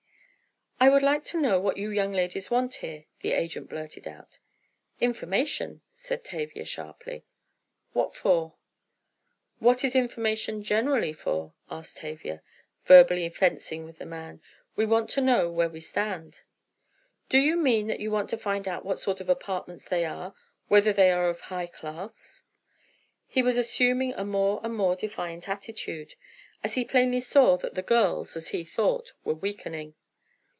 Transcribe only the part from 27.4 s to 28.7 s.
that the girls, as he